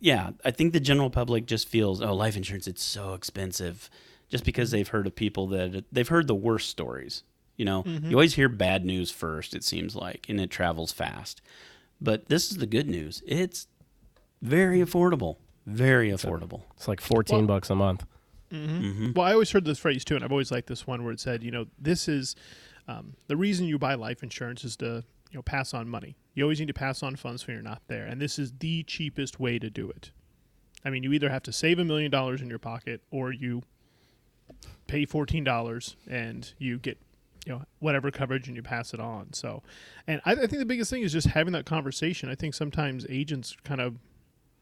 yeah, 0.00 0.30
I 0.44 0.50
think 0.50 0.72
the 0.72 0.80
general 0.80 1.10
public 1.10 1.46
just 1.46 1.68
feels, 1.68 2.02
oh, 2.02 2.14
life 2.14 2.36
insurance, 2.36 2.66
it's 2.66 2.82
so 2.82 3.14
expensive, 3.14 3.88
just 4.28 4.44
because 4.44 4.70
they've 4.70 4.88
heard 4.88 5.06
of 5.06 5.14
people 5.14 5.46
that 5.48 5.84
they've 5.92 6.08
heard 6.08 6.26
the 6.26 6.34
worst 6.34 6.68
stories. 6.68 7.22
You 7.56 7.64
know, 7.64 7.84
mm-hmm. 7.84 8.10
you 8.10 8.16
always 8.16 8.34
hear 8.34 8.48
bad 8.48 8.84
news 8.84 9.10
first, 9.10 9.54
it 9.54 9.62
seems 9.62 9.94
like, 9.94 10.26
and 10.28 10.40
it 10.40 10.50
travels 10.50 10.92
fast. 10.92 11.40
But 12.00 12.28
this 12.28 12.50
is 12.50 12.58
the 12.58 12.66
good 12.66 12.88
news. 12.88 13.22
It's 13.26 13.68
very 14.42 14.80
affordable. 14.80 15.36
Very 15.66 16.10
affordable. 16.10 16.62
It's 16.76 16.88
like 16.88 17.00
14 17.00 17.38
well, 17.38 17.46
bucks 17.46 17.70
a 17.70 17.74
month. 17.74 18.04
Mm-hmm. 18.54 18.84
Mm-hmm. 18.84 19.12
Well, 19.14 19.26
I 19.26 19.32
always 19.32 19.50
heard 19.50 19.64
this 19.64 19.78
phrase 19.78 20.04
too, 20.04 20.14
and 20.14 20.24
I've 20.24 20.30
always 20.30 20.52
liked 20.52 20.68
this 20.68 20.86
one 20.86 21.02
where 21.02 21.12
it 21.12 21.20
said, 21.20 21.42
you 21.42 21.50
know, 21.50 21.66
this 21.78 22.08
is 22.08 22.36
um, 22.86 23.14
the 23.26 23.36
reason 23.36 23.66
you 23.66 23.78
buy 23.78 23.94
life 23.94 24.22
insurance 24.22 24.64
is 24.64 24.76
to 24.76 25.04
you 25.30 25.38
know 25.38 25.42
pass 25.42 25.74
on 25.74 25.88
money. 25.88 26.16
You 26.34 26.44
always 26.44 26.60
need 26.60 26.68
to 26.68 26.74
pass 26.74 27.02
on 27.02 27.16
funds 27.16 27.46
when 27.46 27.54
you're 27.54 27.62
not 27.62 27.82
there, 27.88 28.06
and 28.06 28.20
this 28.20 28.38
is 28.38 28.52
the 28.58 28.82
cheapest 28.84 29.40
way 29.40 29.58
to 29.58 29.70
do 29.70 29.90
it. 29.90 30.12
I 30.84 30.90
mean, 30.90 31.02
you 31.02 31.12
either 31.12 31.30
have 31.30 31.42
to 31.44 31.52
save 31.52 31.78
a 31.78 31.84
million 31.84 32.10
dollars 32.10 32.42
in 32.42 32.48
your 32.48 32.58
pocket, 32.58 33.02
or 33.10 33.32
you 33.32 33.62
pay 34.86 35.04
fourteen 35.04 35.44
dollars 35.44 35.96
and 36.08 36.52
you 36.58 36.78
get 36.78 36.98
you 37.46 37.52
know 37.52 37.62
whatever 37.78 38.10
coverage 38.10 38.46
and 38.46 38.56
you 38.56 38.62
pass 38.62 38.94
it 38.94 39.00
on. 39.00 39.32
So, 39.32 39.62
and 40.06 40.20
I, 40.24 40.32
I 40.32 40.46
think 40.46 40.58
the 40.58 40.66
biggest 40.66 40.90
thing 40.90 41.02
is 41.02 41.12
just 41.12 41.28
having 41.28 41.52
that 41.54 41.66
conversation. 41.66 42.28
I 42.28 42.34
think 42.34 42.54
sometimes 42.54 43.06
agents 43.08 43.56
kind 43.64 43.80
of 43.80 43.96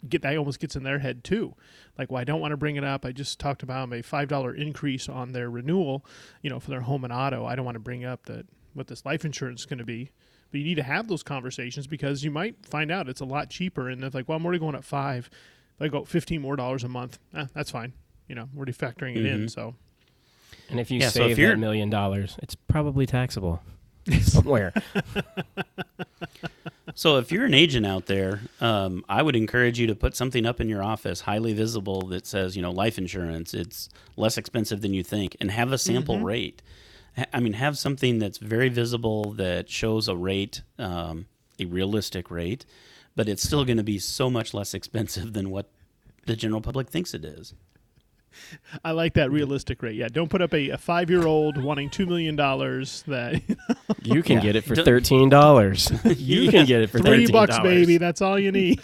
get 0.08 0.22
that 0.22 0.37
almost 0.37 0.60
gets 0.60 0.76
in 0.76 0.82
their 0.82 0.99
head 0.99 1.25
too. 1.25 1.54
Like, 1.99 2.10
well, 2.10 2.20
I 2.20 2.25
don't 2.25 2.40
want 2.40 2.52
to 2.52 2.56
bring 2.56 2.76
it 2.76 2.84
up. 2.84 3.04
I 3.04 3.12
just 3.12 3.38
talked 3.38 3.62
about 3.62 3.93
a 3.93 4.02
five 4.02 4.28
dollar 4.28 4.54
increase 4.54 5.08
on 5.08 5.32
their 5.32 5.50
renewal, 5.50 6.04
you 6.43 6.50
know, 6.50 6.61
for 6.61 6.71
their 6.71 6.80
home 6.80 7.04
and 7.04 7.12
auto. 7.12 7.44
I 7.44 7.54
don't 7.54 7.64
want 7.64 7.76
to 7.76 7.80
bring 7.80 8.04
up 8.04 8.26
that 8.26 8.47
what 8.75 8.87
this 8.87 9.04
life 9.04 9.25
insurance 9.25 9.61
is 9.61 9.66
going 9.66 9.78
to 9.78 9.85
be. 9.85 10.11
But 10.50 10.59
you 10.59 10.64
need 10.64 10.76
to 10.76 10.82
have 10.82 11.09
those 11.09 11.23
conversations 11.23 11.87
because 11.87 12.25
you 12.25 12.30
might 12.30 12.66
find 12.66 12.90
out 12.90 13.09
it's 13.09 13.21
a 13.21 13.25
lot 13.25 13.49
cheaper. 13.49 13.88
And 13.88 14.04
it's 14.04 14.14
like, 14.14 14.28
well, 14.28 14.37
I'm 14.37 14.44
already 14.44 14.59
going 14.59 14.75
at 14.75 14.85
five. 14.85 15.30
If 15.76 15.82
I 15.82 15.88
go 15.88 16.04
15 16.04 16.42
more 16.42 16.56
dollars 16.56 16.85
a 16.85 16.88
month, 16.88 17.18
eh, 17.35 17.47
that's 17.54 17.71
fine. 17.71 17.94
You 18.28 18.35
know, 18.35 18.49
we're 18.52 18.59
already 18.59 18.73
factoring 18.73 19.16
it 19.16 19.25
mm-hmm. 19.25 19.42
in. 19.42 19.49
So, 19.49 19.75
and 20.68 20.78
if 20.78 20.90
you 20.90 21.00
yeah, 21.00 21.09
save 21.09 21.37
so 21.37 21.42
that 21.42 21.59
million 21.59 21.90
dollars, 21.90 22.38
it's 22.42 22.54
probably 22.54 23.06
taxable 23.06 23.62
somewhere. 24.21 24.75
so 26.94 27.18
if 27.18 27.32
you're 27.32 27.44
an 27.44 27.54
agent 27.54 27.87
out 27.87 28.06
there, 28.06 28.40
um, 28.61 29.04
I 29.08 29.22
would 29.22 29.37
encourage 29.37 29.78
you 29.78 29.87
to 29.88 29.94
put 29.94 30.16
something 30.16 30.46
up 30.46 30.61
in 30.61 30.68
your 30.68 30.82
office, 30.82 31.22
highly 31.22 31.52
visible, 31.52 32.02
that 32.08 32.26
says, 32.26 32.56
you 32.56 32.62
know, 32.62 32.70
life 32.70 32.99
insurance. 32.99 33.54
It's 33.54 33.88
less 34.16 34.38
expensive 34.38 34.80
than 34.80 34.94
you 34.94 35.02
think, 35.02 35.37
and 35.40 35.50
have 35.50 35.72
a 35.72 35.78
sample 35.78 36.16
mm-hmm. 36.16 36.25
rate. 36.25 36.62
I 37.32 37.40
mean, 37.40 37.54
have 37.54 37.76
something 37.76 38.18
that's 38.18 38.38
very 38.38 38.68
visible 38.68 39.32
that 39.34 39.68
shows 39.68 40.08
a 40.08 40.16
rate, 40.16 40.62
um, 40.78 41.26
a 41.58 41.66
realistic 41.66 42.30
rate, 42.30 42.64
but 43.14 43.28
it's 43.28 43.42
still 43.42 43.64
going 43.64 43.76
to 43.76 43.82
be 43.82 43.99
so 43.99 44.30
much 44.30 44.54
less 44.54 44.75
expensive 44.75 45.32
than 45.32 45.50
what 45.50 45.70
the 46.26 46.37
general 46.37 46.61
public 46.61 46.88
thinks 46.88 47.14
it 47.14 47.25
is. 47.25 47.54
I 48.84 48.92
like 48.92 49.14
that 49.14 49.30
realistic 49.30 49.82
rate. 49.82 49.96
Yeah, 49.96 50.08
don't 50.08 50.28
put 50.28 50.42
up 50.42 50.52
a, 50.54 50.70
a 50.70 50.78
five 50.78 51.10
year 51.10 51.26
old 51.26 51.62
wanting 51.62 51.90
two 51.90 52.06
million 52.06 52.36
dollars. 52.36 53.02
That 53.06 53.42
you 54.02 54.22
can 54.22 54.36
yeah. 54.36 54.42
get 54.42 54.56
it 54.56 54.64
for 54.64 54.76
thirteen 54.76 55.28
dollars. 55.28 55.90
you 56.16 56.50
can 56.50 56.66
get 56.66 56.82
it 56.82 56.90
for 56.90 56.98
three 56.98 57.30
bucks, 57.30 57.58
baby. 57.60 57.98
That's 57.98 58.20
all 58.20 58.38
you 58.38 58.52
need. 58.52 58.80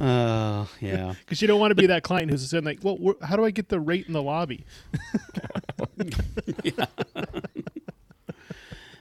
Oh, 0.00 0.06
uh, 0.06 0.66
yeah. 0.80 1.14
Because 1.20 1.42
you 1.42 1.48
don't 1.48 1.58
want 1.58 1.72
to 1.72 1.74
be 1.74 1.86
that 1.86 2.02
client 2.02 2.30
who's 2.30 2.48
saying 2.48 2.64
like, 2.64 2.78
"Well, 2.82 3.16
how 3.22 3.36
do 3.36 3.44
I 3.44 3.50
get 3.50 3.68
the 3.68 3.80
rate 3.80 4.06
in 4.06 4.12
the 4.12 4.22
lobby?" 4.22 4.64
yeah. 6.62 6.86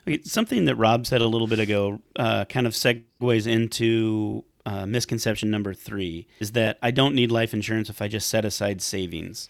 okay, 0.07 0.21
something 0.23 0.65
that 0.65 0.75
Rob 0.75 1.05
said 1.05 1.21
a 1.21 1.27
little 1.27 1.47
bit 1.47 1.59
ago 1.59 2.01
uh, 2.15 2.45
kind 2.45 2.65
of 2.65 2.73
segues 2.73 3.45
into 3.45 4.43
uh, 4.67 4.85
misconception 4.85 5.49
number 5.49 5.73
three: 5.73 6.27
is 6.39 6.51
that 6.51 6.77
I 6.81 6.91
don't 6.91 7.15
need 7.15 7.31
life 7.31 7.53
insurance 7.53 7.89
if 7.89 8.01
I 8.01 8.07
just 8.07 8.27
set 8.27 8.43
aside 8.43 8.81
savings. 8.81 9.49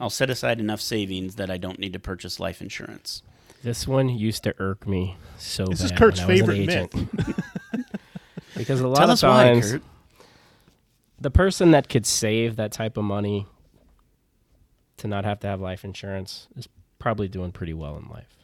I'll 0.00 0.10
set 0.10 0.28
aside 0.28 0.60
enough 0.60 0.80
savings 0.80 1.36
that 1.36 1.50
I 1.50 1.56
don't 1.56 1.78
need 1.78 1.92
to 1.94 1.98
purchase 1.98 2.38
life 2.40 2.60
insurance. 2.60 3.22
This 3.62 3.86
one 3.86 4.08
used 4.08 4.42
to 4.44 4.54
irk 4.58 4.86
me 4.86 5.16
so 5.38 5.66
this 5.66 5.80
bad. 5.80 5.84
This 5.84 5.92
is 5.92 5.98
Kurt's 5.98 6.20
favorite 6.20 6.66
myth. 6.66 6.90
because 8.56 8.80
a 8.80 8.88
lot 8.88 8.98
Tell 8.98 9.10
of 9.10 9.20
times, 9.20 9.74
why, 9.74 9.80
the 11.20 11.30
person 11.30 11.70
that 11.70 11.88
could 11.88 12.04
save 12.04 12.56
that 12.56 12.72
type 12.72 12.96
of 12.96 13.04
money 13.04 13.46
to 14.96 15.08
not 15.08 15.24
have 15.24 15.40
to 15.40 15.46
have 15.46 15.60
life 15.60 15.84
insurance 15.84 16.48
is 16.56 16.68
probably 16.98 17.28
doing 17.28 17.52
pretty 17.52 17.74
well 17.74 17.96
in 17.96 18.08
life. 18.08 18.36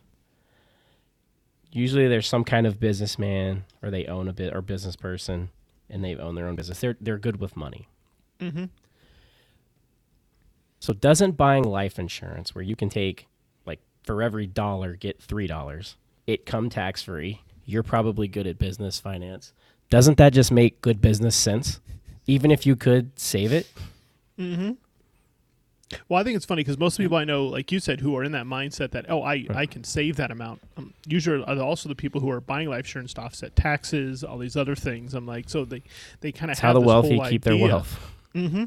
Usually, 1.72 2.08
there's 2.08 2.28
some 2.28 2.44
kind 2.44 2.66
of 2.66 2.78
businessman, 2.78 3.64
or 3.82 3.90
they 3.90 4.06
own 4.06 4.28
a 4.28 4.32
bit 4.32 4.54
or 4.54 4.62
business 4.62 4.96
person, 4.96 5.50
and 5.88 6.04
they 6.04 6.16
own 6.16 6.34
their 6.34 6.48
own 6.48 6.56
business. 6.56 6.80
They're 6.80 6.96
they're 7.00 7.18
good 7.18 7.40
with 7.40 7.56
money. 7.56 7.88
Mm-hmm. 8.40 8.64
So, 10.78 10.92
doesn't 10.92 11.32
buying 11.32 11.64
life 11.64 11.98
insurance, 11.98 12.54
where 12.54 12.62
you 12.62 12.76
can 12.76 12.88
take 12.88 13.26
like 13.64 13.80
for 14.04 14.22
every 14.22 14.46
dollar 14.46 14.94
get 14.94 15.20
three 15.20 15.46
dollars, 15.46 15.96
it 16.26 16.46
come 16.46 16.68
tax 16.70 17.02
free. 17.02 17.42
You're 17.64 17.82
probably 17.82 18.28
good 18.28 18.46
at 18.46 18.58
business 18.58 19.00
finance. 19.00 19.52
Doesn't 19.90 20.18
that 20.18 20.32
just 20.32 20.52
make 20.52 20.80
good 20.80 21.00
business 21.00 21.34
sense? 21.36 21.80
Even 22.26 22.50
if 22.50 22.66
you 22.66 22.76
could 22.76 23.18
save 23.18 23.52
it. 23.52 23.66
Mm-hmm. 24.38 24.72
Well, 26.08 26.20
I 26.20 26.24
think 26.24 26.36
it's 26.36 26.44
funny 26.44 26.60
because 26.60 26.78
most 26.78 26.98
people 26.98 27.16
I 27.16 27.24
know, 27.24 27.44
like 27.44 27.70
you 27.70 27.78
said, 27.78 28.00
who 28.00 28.16
are 28.16 28.24
in 28.24 28.32
that 28.32 28.46
mindset 28.46 28.90
that 28.90 29.06
oh, 29.08 29.22
I, 29.22 29.46
I 29.50 29.66
can 29.66 29.84
save 29.84 30.16
that 30.16 30.32
amount. 30.32 30.60
Um, 30.76 30.92
usually, 31.06 31.44
are 31.44 31.60
also 31.60 31.88
the 31.88 31.94
people 31.94 32.20
who 32.20 32.28
are 32.30 32.40
buying 32.40 32.68
life 32.68 32.86
insurance 32.86 33.14
to 33.14 33.20
offset 33.20 33.54
taxes, 33.54 34.24
all 34.24 34.38
these 34.38 34.56
other 34.56 34.74
things. 34.74 35.14
I'm 35.14 35.26
like, 35.26 35.48
so 35.48 35.64
they 35.64 35.82
they 36.20 36.32
kind 36.32 36.50
of 36.50 36.58
how 36.58 36.72
the 36.72 36.80
wealthy 36.80 37.20
keep 37.28 37.44
their 37.44 37.56
wealth. 37.56 38.00
Mm-hmm. 38.34 38.64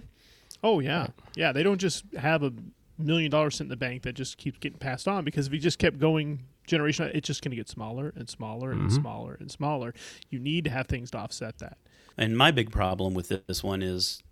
Oh 0.64 0.80
yeah, 0.80 1.08
yeah. 1.36 1.52
They 1.52 1.64
don't 1.64 1.78
just 1.78 2.06
have 2.18 2.42
a 2.42 2.54
million 2.98 3.32
dollars 3.32 3.58
sent 3.58 3.66
in 3.66 3.70
the 3.70 3.78
bank 3.78 4.04
that 4.04 4.14
just 4.14 4.38
keeps 4.38 4.58
getting 4.60 4.80
passed 4.80 5.08
on 5.08 5.26
because 5.26 5.48
if 5.48 5.54
you 5.54 5.60
just 5.60 5.80
kept 5.80 6.00
going 6.00 6.40
generation, 6.68 7.12
it's 7.14 7.28
just 7.28 7.42
going 7.42 7.52
to 7.52 7.58
get 7.58 7.68
smaller 7.68 8.14
and 8.16 8.30
smaller 8.30 8.72
and 8.72 8.82
mm-hmm. 8.82 8.96
smaller 8.96 9.36
and 9.40 9.52
smaller. 9.52 9.94
You 10.30 10.40
need 10.40 10.64
to 10.66 10.70
have 10.70 10.88
things 10.88 11.12
to 11.12 11.18
offset 11.18 11.60
that. 11.60 11.78
And 12.18 12.38
my 12.38 12.52
big 12.52 12.72
problem 12.72 13.14
with 13.14 13.30
this 13.48 13.64
one 13.64 13.82
is 13.82 14.24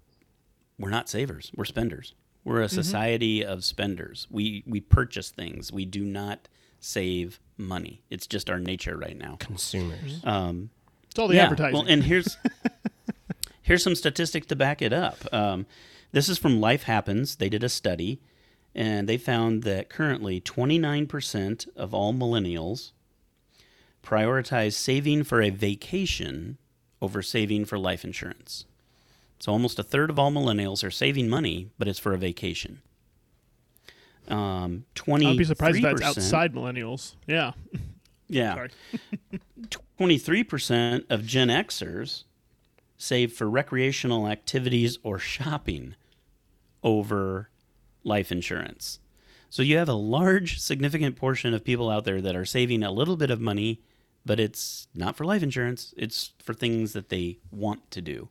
we're 0.80 0.90
not 0.90 1.10
savers; 1.10 1.52
we're 1.56 1.66
spenders. 1.66 2.14
We're 2.48 2.62
a 2.62 2.68
mm-hmm. 2.68 2.76
society 2.76 3.46
of 3.46 3.66
spenders. 3.66 4.26
We 4.32 4.64
we 4.66 4.80
purchase 4.80 5.32
things. 5.32 5.70
We 5.70 5.84
do 5.84 6.06
not 6.06 6.48
save 6.80 7.42
money. 7.58 8.04
It's 8.10 8.26
just 8.26 8.50
our 8.50 8.58
nature 8.58 8.96
right 8.96 9.18
now. 9.18 9.36
Consumers. 9.38 10.22
Um, 10.24 10.70
it's 11.10 11.20
all 11.20 11.28
the 11.28 11.36
yeah, 11.36 11.44
advertising. 11.44 11.74
Well, 11.74 11.86
and 11.86 12.04
here's 12.04 12.38
here's 13.64 13.84
some 13.84 13.96
statistics 13.96 14.48
to 14.48 14.56
back 14.56 14.82
it 14.82 14.94
up. 14.94 15.18
Um, 15.34 15.66
this 16.14 16.30
is 16.30 16.38
from 16.38 16.62
Life 16.62 16.84
Happens. 16.84 17.36
They 17.36 17.50
did 17.50 17.66
a 17.66 17.70
study, 17.70 18.22
and 18.74 19.10
they 19.10 19.18
found 19.18 19.64
that 19.64 19.90
currently 19.90 20.40
29% 20.40 21.68
of 21.76 21.94
all 21.94 22.14
millennials 22.14 22.92
prioritize 24.02 24.72
saving 24.72 25.26
for 25.26 25.42
a 25.42 25.50
vacation 25.50 26.58
over 27.02 27.22
saving 27.22 27.66
for 27.66 27.78
life 27.78 28.06
insurance. 28.06 28.64
So 29.40 29.52
almost 29.52 29.80
a 29.80 29.84
third 29.84 30.10
of 30.10 30.18
all 30.18 30.32
millennials 30.32 30.84
are 30.84 30.92
saving 30.92 31.30
money, 31.30 31.70
but 31.78 31.88
it's 31.88 32.00
for 32.00 32.14
a 32.14 32.18
vacation. 32.18 32.82
Um, 34.28 34.86
twenty. 34.96 35.28
I'd 35.28 35.38
be 35.38 35.44
surprised 35.44 35.78
if 35.78 35.84
that's 35.84 36.02
outside 36.02 36.54
millennials. 36.54 37.16
Yeah. 37.28 37.54
Yeah. 38.28 38.68
Twenty-three 39.98 40.44
percent 40.44 41.06
of 41.10 41.26
Gen 41.26 41.48
Xers 41.48 42.24
save 42.98 43.32
for 43.32 43.50
recreational 43.50 44.28
activities 44.28 44.98
or 45.04 45.20
shopping 45.20 45.96
over 46.84 47.50
life 48.04 48.32
insurance. 48.32 49.00
So 49.50 49.62
you 49.62 49.78
have 49.78 49.88
a 49.88 49.94
large, 49.94 50.60
significant 50.60 51.16
portion 51.16 51.54
of 51.54 51.64
people 51.64 51.90
out 51.90 52.06
there 52.06 52.22
that 52.22 52.36
are 52.36 52.46
saving 52.46 52.84
a 52.84 52.92
little 52.92 53.16
bit 53.16 53.32
of 53.32 53.40
money, 53.40 53.82
but 54.26 54.40
it's 54.40 54.88
not 54.94 55.16
for 55.16 55.26
life 55.26 55.42
insurance. 55.44 55.94
It's 55.96 56.34
for 56.40 56.54
things 56.54 56.94
that 56.94 57.10
they 57.10 57.38
want 57.52 57.90
to 57.92 58.02
do. 58.02 58.30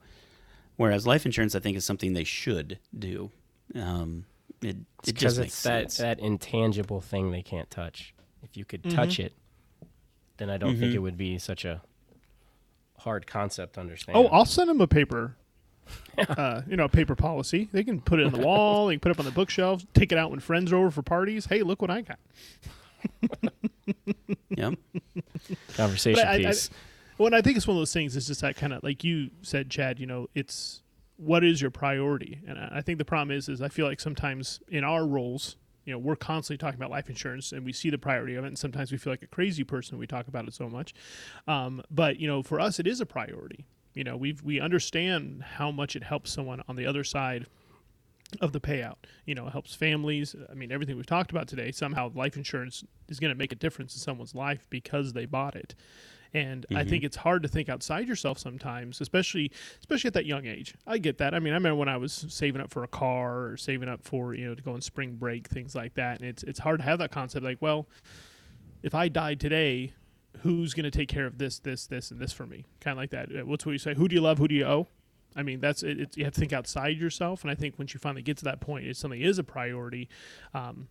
Whereas 0.76 1.06
life 1.06 1.24
insurance, 1.24 1.54
I 1.54 1.60
think, 1.60 1.76
is 1.76 1.84
something 1.84 2.12
they 2.12 2.24
should 2.24 2.78
do. 2.96 3.30
Um, 3.74 4.26
it, 4.62 4.76
it 5.06 5.14
just 5.14 5.38
makes 5.38 5.52
it's 5.52 5.62
that, 5.62 5.92
sense. 5.92 5.98
that 5.98 6.18
intangible 6.20 7.00
thing 7.00 7.30
they 7.30 7.42
can't 7.42 7.70
touch. 7.70 8.14
If 8.42 8.56
you 8.56 8.64
could 8.64 8.82
mm-hmm. 8.82 8.96
touch 8.96 9.18
it, 9.18 9.32
then 10.36 10.50
I 10.50 10.56
don't 10.56 10.72
mm-hmm. 10.72 10.80
think 10.80 10.94
it 10.94 10.98
would 10.98 11.16
be 11.16 11.38
such 11.38 11.64
a 11.64 11.82
hard 12.98 13.26
concept 13.26 13.74
to 13.74 13.80
understand. 13.80 14.18
Oh, 14.18 14.26
I'll 14.26 14.44
send 14.44 14.68
them 14.68 14.80
a 14.80 14.86
paper. 14.86 15.36
uh, 16.28 16.62
you 16.68 16.76
know, 16.76 16.84
a 16.84 16.88
paper 16.88 17.14
policy. 17.14 17.68
They 17.72 17.84
can 17.84 18.00
put 18.00 18.18
it 18.18 18.26
in 18.26 18.32
the 18.32 18.44
wall. 18.44 18.88
They 18.88 18.94
can 18.94 19.00
put 19.00 19.10
it 19.10 19.16
up 19.16 19.20
on 19.20 19.24
the 19.24 19.30
bookshelf. 19.30 19.84
Take 19.94 20.10
it 20.10 20.18
out 20.18 20.30
when 20.30 20.40
friends 20.40 20.72
are 20.72 20.76
over 20.76 20.90
for 20.90 21.02
parties. 21.02 21.46
Hey, 21.46 21.62
look 21.62 21.80
what 21.80 21.90
I 21.90 22.02
got. 22.02 22.18
yep. 24.50 24.74
Conversation 25.76 26.26
I, 26.26 26.38
piece. 26.38 26.70
I, 26.72 26.76
well, 27.18 27.26
and 27.26 27.34
I 27.34 27.42
think 27.42 27.56
it's 27.56 27.66
one 27.66 27.76
of 27.76 27.80
those 27.80 27.92
things. 27.92 28.16
It's 28.16 28.26
just 28.26 28.40
that 28.40 28.56
kind 28.56 28.72
of 28.72 28.82
like 28.82 29.04
you 29.04 29.30
said, 29.42 29.70
Chad. 29.70 29.98
You 29.98 30.06
know, 30.06 30.28
it's 30.34 30.82
what 31.16 31.44
is 31.44 31.60
your 31.60 31.70
priority, 31.70 32.40
and 32.46 32.58
I 32.58 32.82
think 32.82 32.98
the 32.98 33.04
problem 33.04 33.36
is, 33.36 33.48
is 33.48 33.62
I 33.62 33.68
feel 33.68 33.86
like 33.86 34.00
sometimes 34.00 34.60
in 34.68 34.84
our 34.84 35.06
roles, 35.06 35.56
you 35.84 35.92
know, 35.92 35.98
we're 35.98 36.16
constantly 36.16 36.58
talking 36.58 36.78
about 36.78 36.90
life 36.90 37.08
insurance, 37.08 37.52
and 37.52 37.64
we 37.64 37.72
see 37.72 37.90
the 37.90 37.98
priority 37.98 38.34
of 38.34 38.44
it, 38.44 38.48
and 38.48 38.58
sometimes 38.58 38.92
we 38.92 38.98
feel 38.98 39.12
like 39.12 39.22
a 39.22 39.28
crazy 39.28 39.64
person. 39.64 39.98
We 39.98 40.06
talk 40.06 40.28
about 40.28 40.46
it 40.46 40.54
so 40.54 40.68
much, 40.68 40.94
um, 41.46 41.82
but 41.90 42.18
you 42.20 42.26
know, 42.26 42.42
for 42.42 42.60
us, 42.60 42.78
it 42.78 42.86
is 42.86 43.00
a 43.00 43.06
priority. 43.06 43.64
You 43.94 44.04
know, 44.04 44.16
we 44.16 44.36
we 44.44 44.60
understand 44.60 45.42
how 45.42 45.70
much 45.70 45.96
it 45.96 46.02
helps 46.02 46.32
someone 46.32 46.62
on 46.68 46.76
the 46.76 46.86
other 46.86 47.02
side 47.02 47.46
of 48.40 48.52
the 48.52 48.60
payout. 48.60 48.96
You 49.24 49.34
know, 49.34 49.46
it 49.46 49.52
helps 49.52 49.74
families. 49.74 50.34
I 50.50 50.54
mean, 50.54 50.72
everything 50.72 50.96
we've 50.96 51.06
talked 51.06 51.30
about 51.30 51.48
today, 51.48 51.70
somehow 51.70 52.10
life 52.14 52.36
insurance 52.36 52.84
is 53.08 53.20
going 53.20 53.32
to 53.32 53.38
make 53.38 53.52
a 53.52 53.56
difference 53.56 53.94
in 53.94 54.00
someone's 54.00 54.34
life 54.34 54.66
because 54.70 55.12
they 55.12 55.26
bought 55.26 55.56
it. 55.56 55.74
And 56.34 56.66
mm-hmm. 56.66 56.76
I 56.76 56.84
think 56.84 57.04
it's 57.04 57.16
hard 57.16 57.42
to 57.44 57.48
think 57.48 57.68
outside 57.68 58.08
yourself 58.08 58.38
sometimes, 58.38 59.00
especially 59.00 59.52
especially 59.78 60.08
at 60.08 60.14
that 60.14 60.26
young 60.26 60.44
age. 60.44 60.74
I 60.86 60.98
get 60.98 61.18
that. 61.18 61.34
I 61.34 61.38
mean, 61.38 61.52
I 61.52 61.56
remember 61.56 61.76
when 61.76 61.88
I 61.88 61.96
was 61.96 62.26
saving 62.28 62.60
up 62.60 62.70
for 62.70 62.82
a 62.82 62.88
car 62.88 63.46
or 63.46 63.56
saving 63.56 63.88
up 63.88 64.02
for 64.02 64.34
you 64.34 64.46
know 64.48 64.54
to 64.54 64.62
go 64.62 64.72
on 64.72 64.80
spring 64.80 65.14
break, 65.14 65.48
things 65.48 65.74
like 65.74 65.94
that. 65.94 66.20
And 66.20 66.28
it's 66.28 66.42
it's 66.42 66.58
hard 66.58 66.80
to 66.80 66.84
have 66.84 66.98
that 66.98 67.10
concept 67.10 67.44
like, 67.44 67.62
well, 67.62 67.86
if 68.82 68.94
I 68.94 69.08
died 69.08 69.40
today, 69.40 69.94
who's 70.42 70.74
going 70.74 70.84
to 70.84 70.90
take 70.90 71.08
care 71.08 71.26
of 71.26 71.38
this, 71.38 71.58
this, 71.58 71.86
this, 71.86 72.10
and 72.10 72.20
this 72.20 72.32
for 72.32 72.46
me? 72.46 72.64
Kind 72.80 72.92
of 72.92 72.98
like 72.98 73.10
that. 73.10 73.46
What's 73.46 73.64
what 73.64 73.72
you 73.72 73.78
say? 73.78 73.94
Who 73.94 74.08
do 74.08 74.14
you 74.14 74.20
love? 74.20 74.38
Who 74.38 74.48
do 74.48 74.54
you 74.54 74.64
owe? 74.64 74.88
I 75.36 75.42
mean, 75.42 75.60
that's 75.60 75.82
it, 75.82 76.00
it, 76.00 76.16
You 76.16 76.24
have 76.24 76.34
to 76.34 76.40
think 76.40 76.52
outside 76.52 76.96
yourself, 76.96 77.42
and 77.42 77.50
I 77.50 77.54
think 77.54 77.78
once 77.78 77.94
you 77.94 78.00
finally 78.00 78.22
get 78.22 78.38
to 78.38 78.44
that 78.44 78.60
point, 78.60 78.86
if 78.86 78.96
something 78.96 79.20
is 79.20 79.38
a 79.38 79.44
priority, 79.44 80.08
um, 80.54 80.88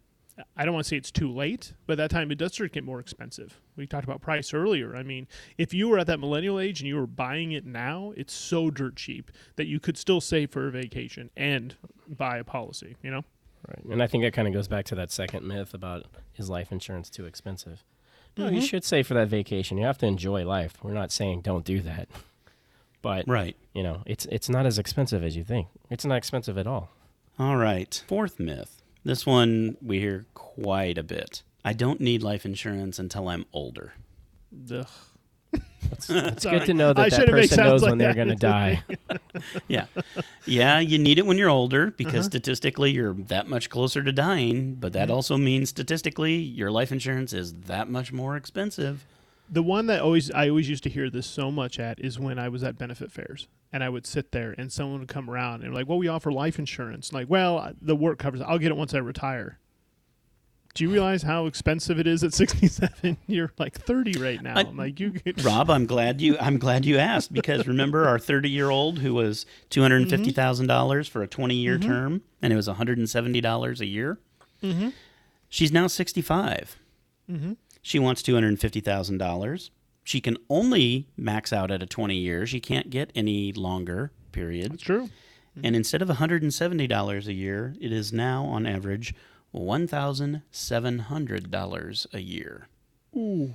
I 0.58 0.66
don't 0.66 0.74
want 0.74 0.86
to 0.86 0.90
say 0.90 0.98
it's 0.98 1.12
too 1.12 1.32
late, 1.32 1.74
but 1.88 1.98
that 1.98 2.10
time 2.10 2.30
it 2.30 2.38
does 2.38 2.54
start 2.54 2.72
to 2.72 2.74
get 2.74 2.84
more 2.84 3.00
expensive. 3.00 3.62
We 3.78 3.88
talked 3.88 4.04
about 4.04 4.22
price 4.22 4.54
earlier. 4.54 4.96
I 4.96 5.04
mean, 5.04 5.28
if 5.58 5.74
you 5.74 5.88
were 5.88 5.98
at 5.98 6.08
that 6.08 6.20
millennial 6.20 6.60
age 6.60 6.82
and 6.82 6.88
you 6.88 6.98
were 6.98 7.08
buying 7.08 7.54
it 7.54 7.66
now, 7.66 8.14
it's 8.18 8.34
so 8.34 8.70
dirt 8.70 8.98
cheap 8.98 9.32
that 9.56 9.66
you 9.66 9.80
could 9.80 9.98
still 9.98 10.20
save 10.20 10.52
for 10.52 10.68
a 10.68 10.72
vacation 10.72 11.30
and 11.38 11.76
buy 12.08 12.38
a 12.38 12.44
policy, 12.44 12.98
you 13.02 13.12
know? 13.12 13.24
Right. 13.68 13.86
And 13.86 14.04
I 14.04 14.08
think 14.08 14.24
that 14.24 14.34
kind 14.34 14.48
of 14.48 14.54
goes 14.54 14.68
back 14.68 14.86
to 14.86 14.96
that 14.96 15.10
second 15.10 15.48
myth 15.48 15.74
about 15.74 16.06
is 16.36 16.50
life 16.50 16.72
insurance 16.72 17.10
too 17.10 17.26
expensive? 17.26 17.84
No, 18.38 18.46
mm-hmm. 18.46 18.56
you 18.56 18.62
should 18.62 18.84
save 18.84 19.08
for 19.08 19.14
that 19.14 19.30
vacation. 19.30 19.78
You 19.78 19.86
have 19.86 19.98
to 20.00 20.06
enjoy 20.06 20.46
life. 20.46 20.84
We're 20.84 20.94
not 20.94 21.12
saying 21.12 21.42
don't 21.42 21.66
do 21.66 21.80
that. 21.82 22.10
But 23.06 23.28
right. 23.28 23.56
you 23.76 23.84
know, 23.84 24.02
it's 24.08 24.26
it's 24.26 24.50
not 24.50 24.66
as 24.66 24.80
expensive 24.80 25.24
as 25.24 25.38
you 25.38 25.44
think. 25.44 25.68
It's 25.92 26.06
not 26.06 26.16
expensive 26.16 26.58
at 26.58 26.66
all. 26.66 26.90
All 27.38 27.56
right. 27.56 28.04
Fourth 28.08 28.40
myth 28.40 28.82
this 29.04 29.24
one 29.26 29.78
we 29.82 30.00
hear 30.00 30.26
quite 30.34 30.98
a 30.98 31.04
bit. 31.04 31.44
I 31.64 31.74
don't 31.74 32.02
need 32.02 32.24
life 32.24 32.46
insurance 32.46 32.98
until 32.98 33.28
I'm 33.28 33.46
older. 33.54 33.94
Ugh. 34.72 34.88
It's, 35.92 36.10
it's 36.10 36.44
good 36.44 36.66
to 36.66 36.74
know 36.74 36.94
that 36.94 37.12
that 37.12 37.30
person 37.30 37.64
knows 37.64 37.84
like 37.84 37.92
when 37.92 38.00
they're 38.00 38.16
going 38.16 38.30
to 38.30 38.36
die. 38.36 38.84
yeah. 39.68 39.86
Yeah, 40.48 40.80
you 40.80 40.98
need 40.98 41.20
it 41.20 41.28
when 41.28 41.38
you're 41.38 41.50
older 41.50 41.92
because 41.92 42.14
uh-huh. 42.14 42.24
statistically 42.24 42.92
you're 42.92 43.14
that 43.14 43.48
much 43.48 43.70
closer 43.70 44.02
to 44.02 44.12
dying, 44.12 44.74
but 44.74 44.94
that 44.94 45.10
mm-hmm. 45.10 45.16
also 45.16 45.38
means 45.38 45.70
statistically 45.70 46.34
your 46.34 46.72
life 46.72 46.92
insurance 46.92 47.34
is 47.34 47.54
that 47.54 47.88
much 47.88 48.12
more 48.12 48.36
expensive 48.36 49.06
the 49.50 49.64
one 49.64 49.88
that 49.88 50.02
always 50.02 50.32
I 50.32 50.50
always 50.50 50.70
used 50.70 50.84
to 50.84 50.90
hear 50.90 51.10
this 51.10 51.28
so 51.28 51.52
much 51.52 51.80
at 51.80 52.00
is 52.00 52.20
when 52.20 52.40
I 52.40 52.50
was 52.50 52.64
at 52.64 52.78
benefit 52.78 53.12
fairs 53.12 53.48
and 53.72 53.84
I 53.84 53.90
would 53.90 54.06
sit 54.06 54.32
there 54.32 54.56
and 54.58 54.72
someone 54.72 55.00
would 55.00 55.10
come 55.10 55.30
around 55.30 55.64
and 55.64 55.74
like, 55.74 55.88
"Well, 55.88 55.98
we 55.98 56.08
offer 56.08 56.32
life 56.32 56.60
insurance." 56.60 57.14
Like, 57.14 57.30
"Well, 57.30 57.74
the 57.82 57.96
work 57.96 58.20
covers. 58.20 58.42
It. 58.42 58.46
I'll 58.48 58.60
get 58.60 58.72
it 58.72 58.78
once 58.78 58.94
I 58.94 59.00
retire." 59.00 59.60
Do 60.76 60.84
you 60.84 60.92
realize 60.92 61.24
how 61.24 61.46
expensive 61.46 62.00
it 62.00 62.06
is 62.06 62.22
at 62.24 62.34
67? 62.36 63.18
You're 63.28 63.52
like 63.58 63.80
30 63.80 64.20
right 64.20 64.42
now. 64.42 64.58
I, 64.58 64.62
am 64.62 64.76
like 64.76 65.00
you 65.00 65.14
Rob, 65.44 65.70
I'm 65.70 65.86
glad 65.86 66.20
you 66.20 66.38
I'm 66.38 66.58
glad 66.58 66.86
you 66.86 66.98
asked 66.98 67.34
because 67.34 67.66
remember 67.66 68.08
our 68.08 68.20
30-year-old 68.20 69.00
who 69.00 69.14
was 69.14 69.46
$250,000 69.72 70.36
mm-hmm. 70.36 71.02
for 71.10 71.24
a 71.24 71.28
20-year 71.28 71.80
mm-hmm. 71.80 71.90
term 71.90 72.22
and 72.42 72.52
it 72.52 72.56
was 72.58 72.68
$170 72.68 73.80
a 73.80 73.86
year? 73.86 74.20
hmm 74.62 74.90
She's 75.48 75.72
now 75.72 75.88
65. 75.88 76.78
She 77.86 78.00
wants 78.00 78.24
$250,000. 78.24 79.70
She 80.04 80.20
can 80.20 80.38
only 80.50 81.08
max 81.16 81.54
out 81.54 81.70
at 81.70 81.84
a 81.84 81.86
20 81.86 82.16
year. 82.16 82.48
She 82.48 82.60
can't 82.60 82.90
get 82.90 83.12
any 83.14 83.54
longer 83.54 84.12
period. 84.32 84.72
That's 84.72 84.82
true. 84.82 85.12
And 85.64 85.76
instead 85.76 86.02
of 86.02 86.08
$170 86.08 87.28
a 87.28 87.34
year, 87.34 87.76
it 87.80 87.92
is 87.92 88.12
now 88.12 88.46
on 88.46 88.66
average 88.66 89.14
$1,700 89.54 92.14
a 92.14 92.20
year. 92.20 92.68
Ooh. 93.16 93.54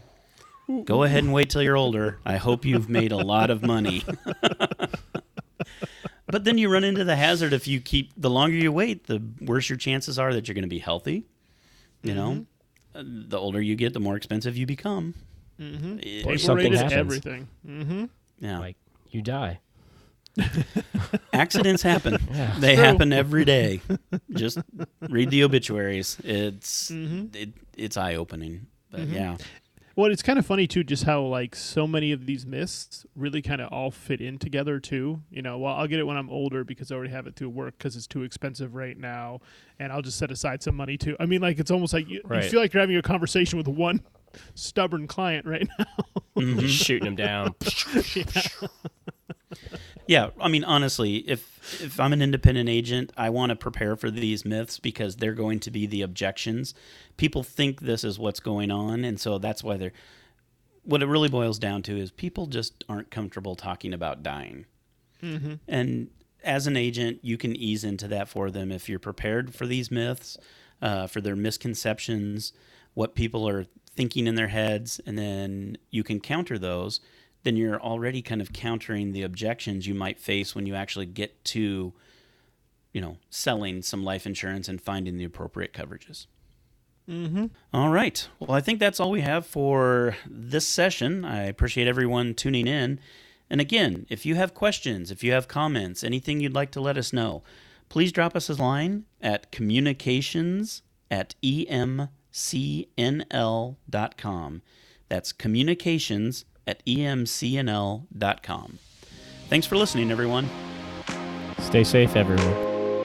Ooh. 0.71 0.85
Go 0.85 1.03
ahead 1.03 1.25
and 1.25 1.33
wait 1.33 1.51
till 1.51 1.63
you're 1.63 1.77
older. 1.77 2.21
I 2.25 2.37
hope 2.37 2.65
you've 2.65 2.89
made 2.89 3.11
a 3.11 3.17
lot 3.17 3.51
of 3.51 3.65
money. 3.65 4.05
but 6.29 6.45
then 6.45 6.57
you 6.57 6.73
run 6.73 6.85
into 6.85 7.03
the 7.03 7.17
hazard 7.17 7.53
if 7.53 7.67
you 7.67 7.81
keep 7.81 8.13
the 8.17 8.31
longer 8.31 8.55
you 8.55 8.71
wait, 8.71 9.09
the 9.09 9.21
worse 9.41 9.69
your 9.69 9.77
chances 9.77 10.21
are 10.21 10.33
that 10.35 10.47
you're 10.47 10.55
going 10.55 10.63
to 10.63 10.69
be 10.69 10.79
healthy. 10.79 11.27
You 12.05 12.13
mm-hmm. 12.13 12.17
know, 12.17 12.47
the 12.93 13.39
older 13.39 13.61
you 13.61 13.77
get, 13.77 13.93
the 13.93 14.01
more 14.01 14.17
expensive 14.17 14.57
you 14.57 14.67
become. 14.67 15.15
Mm-hmm. 15.61 15.99
Table 15.99 16.55
rate 16.55 16.73
is 16.73 16.81
everything. 16.93 17.49
Mm-hmm. 17.67 18.05
Yeah. 18.39 18.59
Like 18.59 18.77
you 19.11 19.23
die. 19.23 19.61
Accidents 21.33 21.83
happen. 21.83 22.19
Yeah. 22.31 22.55
They 22.59 22.77
True. 22.77 22.85
happen 22.85 23.13
every 23.13 23.45
day. 23.45 23.83
Just 24.31 24.59
read 25.01 25.31
the 25.31 25.45
obituaries. 25.45 26.17
It's 26.25 26.91
mm-hmm. 26.91 27.37
it, 27.37 27.51
it's 27.77 27.97
eye 27.97 28.15
opening. 28.15 28.67
But 28.91 29.01
mm-hmm. 29.01 29.15
yeah. 29.15 29.37
Well, 30.01 30.11
it's 30.11 30.23
kind 30.23 30.39
of 30.39 30.47
funny 30.47 30.67
too, 30.67 30.83
just 30.83 31.05
how 31.05 31.21
like 31.21 31.55
so 31.55 31.87
many 31.87 32.11
of 32.13 32.25
these 32.25 32.47
myths 32.47 33.05
really 33.15 33.43
kind 33.43 33.61
of 33.61 33.71
all 33.71 33.91
fit 33.91 34.23
in 34.23 34.39
together 34.39 34.81
too. 34.81 35.21
You 35.31 35.43
know, 35.43 35.59
well, 35.59 35.75
I'll 35.75 35.87
get 35.87 35.99
it 35.99 36.05
when 36.05 36.17
I'm 36.17 36.31
older 36.31 36.65
because 36.65 36.91
I 36.91 36.95
already 36.95 37.11
have 37.11 37.27
it 37.27 37.37
through 37.37 37.51
work 37.51 37.77
because 37.77 37.97
it's 37.97 38.07
too 38.07 38.23
expensive 38.23 38.75
right 38.75 38.97
now, 38.97 39.41
and 39.79 39.93
I'll 39.93 40.01
just 40.01 40.17
set 40.17 40.31
aside 40.31 40.63
some 40.63 40.75
money 40.75 40.97
too. 40.97 41.17
I 41.21 41.27
mean, 41.27 41.43
like 41.43 41.59
it's 41.59 41.71
almost 41.71 41.93
like 41.93 42.09
you, 42.09 42.23
right. 42.25 42.43
you 42.43 42.49
feel 42.49 42.61
like 42.61 42.73
you're 42.73 42.81
having 42.81 42.97
a 42.97 43.03
conversation 43.03 43.59
with 43.59 43.69
one 43.69 44.01
stubborn 44.55 45.07
client 45.07 45.45
right 45.45 45.69
now, 45.79 45.85
mm-hmm. 46.35 46.67
shooting 46.67 47.07
him 47.07 47.17
down. 47.17 47.55
yeah. 50.07 50.31
I 50.41 50.49
mean, 50.49 50.65
honestly, 50.65 51.17
if 51.17 51.81
if 51.83 52.01
I'm 52.01 52.13
an 52.13 52.23
independent 52.23 52.69
agent, 52.69 53.13
I 53.17 53.31
want 53.31 53.51
to 53.51 53.57
prepare 53.57 53.97
for 53.97 54.11
these 54.11 54.45
myths 54.45 54.79
because 54.79 55.17
they're 55.17 55.35
going 55.35 55.61
to 55.61 55.71
be 55.71 55.87
the 55.87 56.03
objections. 56.03 56.75
People 57.17 57.43
think 57.43 57.81
this 57.81 58.05
is 58.05 58.19
what's 58.19 58.41
going 58.41 58.71
on, 58.71 59.05
and 59.05 59.21
so 59.21 59.39
that's 59.39 59.63
why 59.63 59.77
they're. 59.77 59.93
What 60.83 61.03
it 61.03 61.07
really 61.07 61.29
boils 61.29 61.59
down 61.59 61.83
to 61.83 61.97
is 61.99 62.11
people 62.11 62.47
just 62.47 62.85
aren't 62.89 63.11
comfortable 63.11 63.55
talking 63.55 63.93
about 63.93 64.23
dying, 64.23 64.67
mm-hmm. 65.23 65.55
and 65.69 66.09
as 66.43 66.67
an 66.67 66.77
agent, 66.77 67.19
you 67.23 67.37
can 67.37 67.55
ease 67.55 67.85
into 67.85 68.09
that 68.09 68.29
for 68.29 68.51
them 68.51 68.73
if 68.73 68.89
you're 68.89 68.99
prepared 68.99 69.55
for 69.55 69.67
these 69.67 69.91
myths, 69.91 70.39
uh, 70.81 71.07
for 71.07 71.21
their 71.21 71.37
misconceptions, 71.37 72.53
what 72.95 73.15
people 73.15 73.47
are 73.47 73.67
thinking 73.95 74.27
in 74.27 74.35
their 74.35 74.49
heads, 74.49 75.01
and 75.07 75.19
then 75.19 75.77
you 75.91 76.03
can 76.03 76.21
counter 76.21 76.59
those 76.59 77.01
then 77.43 77.57
you're 77.57 77.81
already 77.81 78.23
kind 78.23 78.41
of 78.41 78.53
countering 78.53 79.13
the 79.13 79.23
objections 79.23 79.87
you 79.87 79.95
might 79.95 80.19
face 80.19 80.55
when 80.55 80.67
you 80.67 80.75
actually 80.75 81.07
get 81.07 81.45
to, 81.47 81.93
you 82.93 83.01
know, 83.01 83.17
selling 83.31 83.83
some 83.83 84.05
life 84.05 84.27
insurance 84.27 84.69
and 84.69 84.81
finding 84.81 85.17
the 85.17 85.25
appropriate 85.25 85.73
coverages. 85.73 86.27
Mm-hmm. 87.09 87.47
All 87.73 87.89
right. 87.89 88.29
Well, 88.39 88.53
I 88.53 88.61
think 88.61 88.79
that's 88.79 89.01
all 89.01 89.11
we 89.11 89.23
have 89.23 89.47
for 89.47 90.17
this 90.29 90.69
session. 90.69 91.25
I 91.25 91.45
appreciate 91.45 91.89
everyone 91.89 92.35
tuning 92.35 92.67
in. 92.67 93.01
And 93.49 93.61
again, 93.61 94.07
if 94.09 94.25
you 94.25 94.37
have 94.37 94.55
questions, 94.55 95.11
if 95.11 95.25
you 95.25 95.33
have 95.33 95.49
comments, 95.49 96.05
anything 96.05 96.41
you'd 96.41 96.55
like 96.55 96.71
to 96.73 96.81
let 96.81 96.97
us 96.97 97.13
know, 97.13 97.43
please 97.89 98.13
drop 98.13 98.37
us 98.37 98.49
a 98.49 98.55
line 98.55 99.07
at 99.21 99.51
communications 99.51 100.83
at 101.11 101.35
emcnl.com. 101.43 102.09
That's 105.09 105.33
communications 105.33 106.45
at 106.71 106.85
emcnl.com. 106.87 108.79
Thanks 109.49 109.67
for 109.67 109.77
listening, 109.77 110.11
everyone. 110.11 110.49
Stay 111.59 111.85
safe, 111.85 112.17
everyone. 112.17 113.05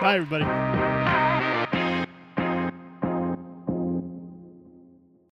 Bye, 0.00 0.16
everybody. 0.16 0.87